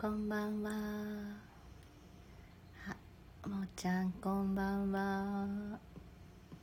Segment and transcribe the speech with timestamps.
[0.00, 0.70] こんばんは。
[3.44, 5.46] あもーちゃんこんばんは。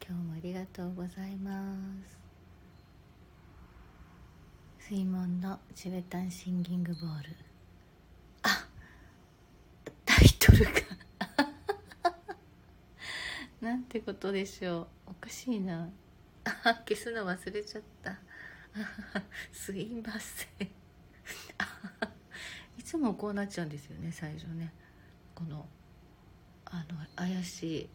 [0.06, 1.52] 今日もありがとうございま
[2.06, 2.18] す。
[4.90, 7.30] 水門のチベタンシンギングボール。
[8.44, 8.68] あ
[10.06, 10.72] タイトルが。
[13.62, 15.12] なんてことでしょう。
[15.12, 15.90] おかしいな。
[16.44, 16.52] あ
[16.88, 18.20] 消すの忘れちゃった。
[19.54, 20.80] すいません。
[22.90, 24.74] つもこうなっちゃうんですよね最初ね。
[25.36, 25.68] この
[26.66, 27.90] あの怪しい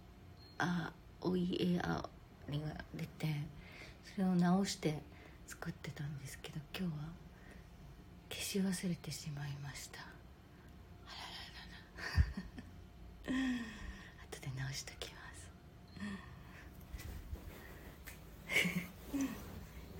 [0.56, 2.08] 「あおいえあ」
[2.48, 3.26] にが出て
[4.02, 5.02] それを直して
[5.46, 7.12] 作ってたんですけど今日は
[8.30, 10.00] 消し忘れてしまいました。
[10.00, 10.04] あ
[13.28, 13.54] らららら。
[14.24, 15.20] 後で直しときま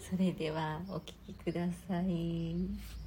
[0.00, 0.08] す。
[0.10, 3.00] それではお聞きください。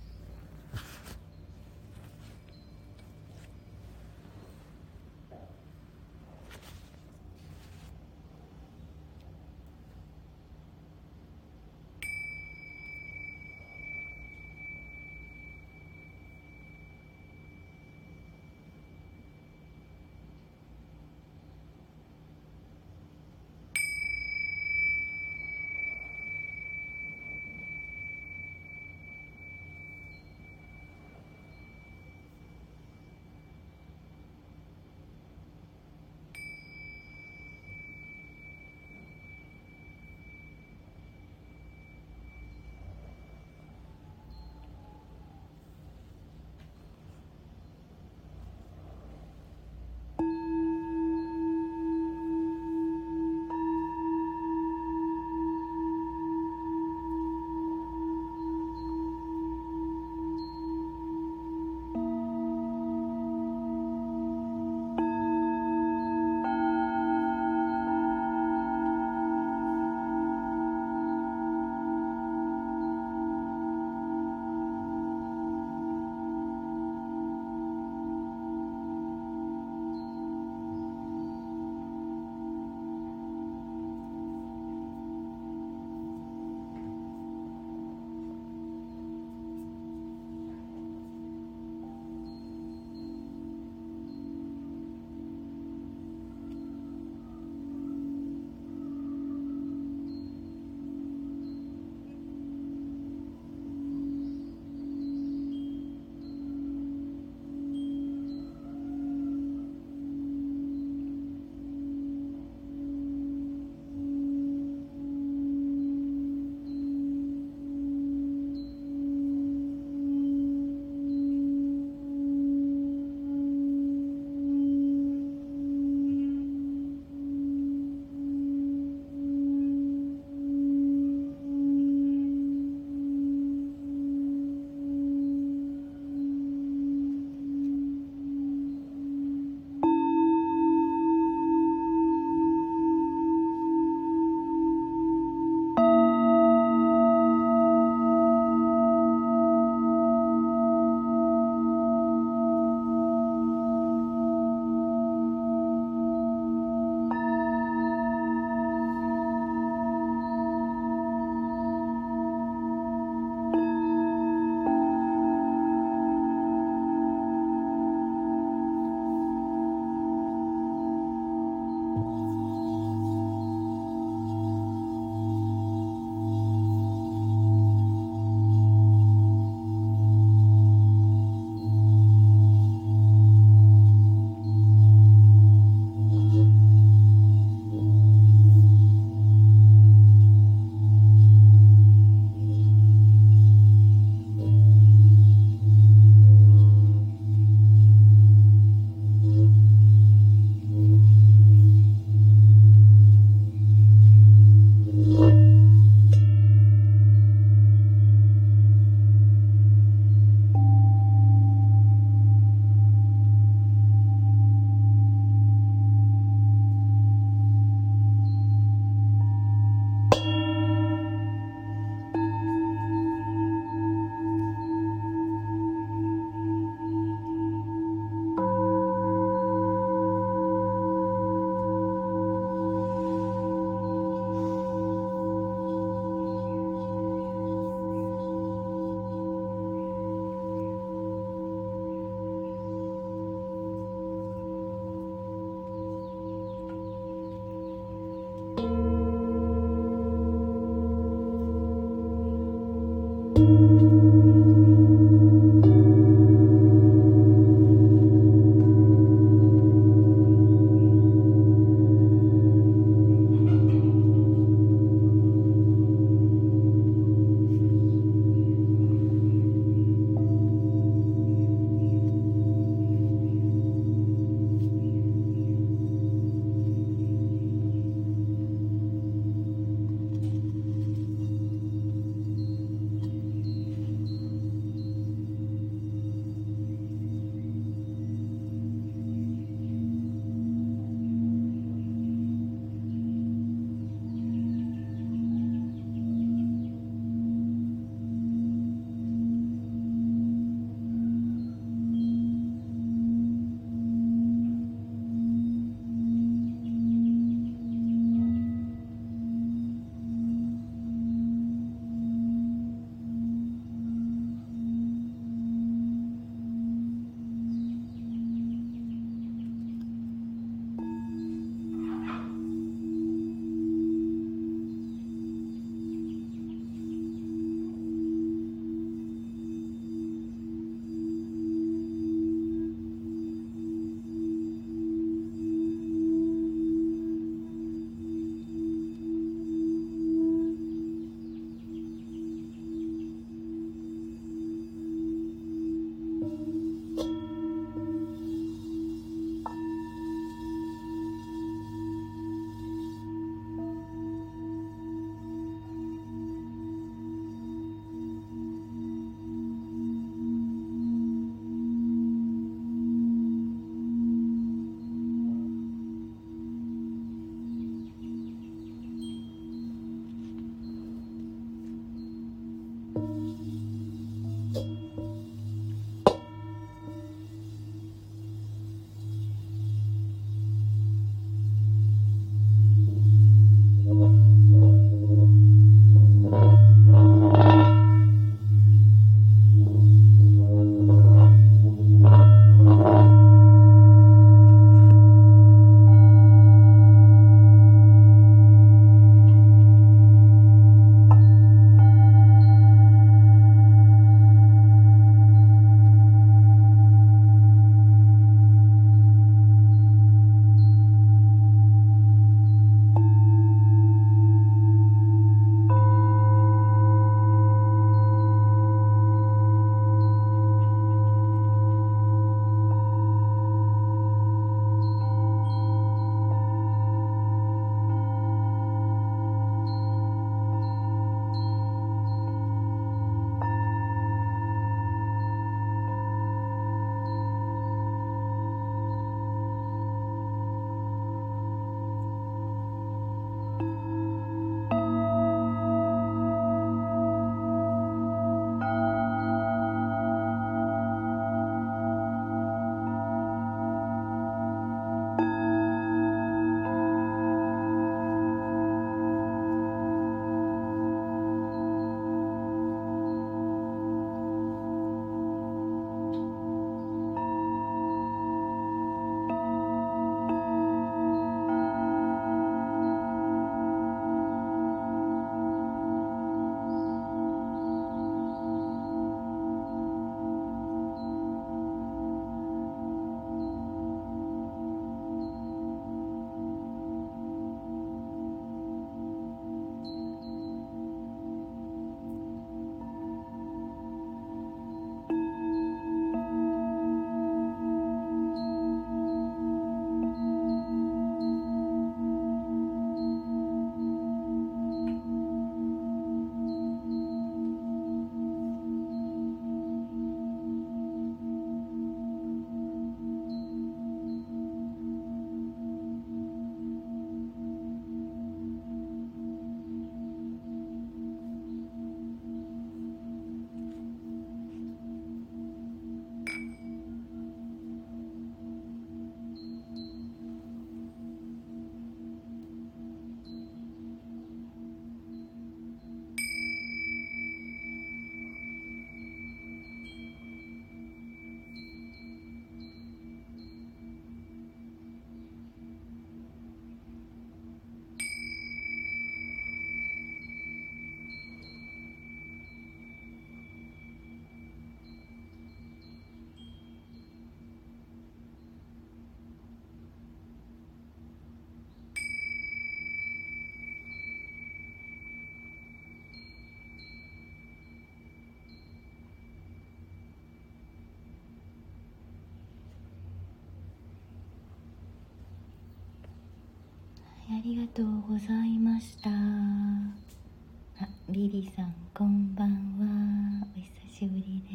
[577.44, 579.10] りがとうございました。
[579.10, 582.48] あリリさんこんばん
[582.80, 583.46] は。
[583.54, 584.52] お久しぶりで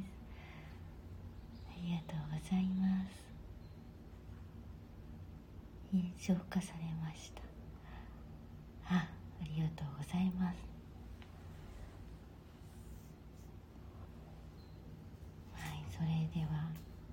[0.00, 0.16] す。
[1.68, 3.12] ありがとうございます。
[5.94, 7.42] いえ消化されました。
[8.86, 10.56] あありがとうございます。
[15.52, 16.70] はいそれでは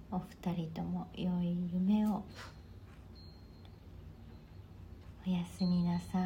[0.09, 2.23] お二人とも良い夢を。
[5.23, 6.17] おやすみなさ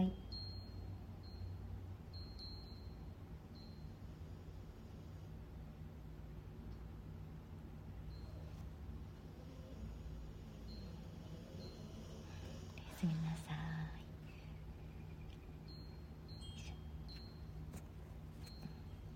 [0.00, 0.25] い。